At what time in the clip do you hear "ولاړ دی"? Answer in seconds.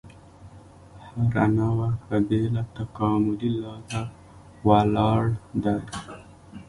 4.67-5.77